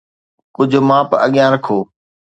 ڪجهه 0.55 0.81
ماپ 0.87 1.09
اڳيان 1.25 1.49
رکو 1.55 1.79